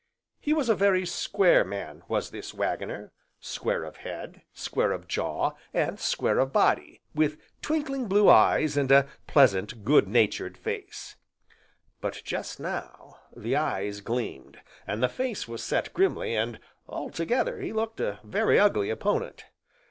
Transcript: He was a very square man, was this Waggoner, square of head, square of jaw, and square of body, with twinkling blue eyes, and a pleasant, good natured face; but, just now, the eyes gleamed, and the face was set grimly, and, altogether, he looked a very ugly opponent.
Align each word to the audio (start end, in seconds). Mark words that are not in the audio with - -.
He 0.39 0.51
was 0.51 0.67
a 0.67 0.73
very 0.73 1.05
square 1.05 1.63
man, 1.63 2.01
was 2.07 2.31
this 2.31 2.55
Waggoner, 2.55 3.11
square 3.39 3.83
of 3.83 3.97
head, 3.97 4.41
square 4.51 4.93
of 4.93 5.07
jaw, 5.07 5.51
and 5.75 5.99
square 5.99 6.39
of 6.39 6.51
body, 6.51 7.01
with 7.13 7.37
twinkling 7.61 8.07
blue 8.07 8.27
eyes, 8.27 8.77
and 8.77 8.91
a 8.91 9.07
pleasant, 9.27 9.85
good 9.85 10.07
natured 10.07 10.57
face; 10.57 11.17
but, 11.99 12.19
just 12.25 12.59
now, 12.59 13.19
the 13.37 13.55
eyes 13.55 14.01
gleamed, 14.01 14.57
and 14.87 15.03
the 15.03 15.07
face 15.07 15.47
was 15.47 15.63
set 15.63 15.93
grimly, 15.93 16.33
and, 16.35 16.59
altogether, 16.89 17.59
he 17.61 17.71
looked 17.71 17.99
a 17.99 18.19
very 18.23 18.59
ugly 18.59 18.89
opponent. 18.89 19.45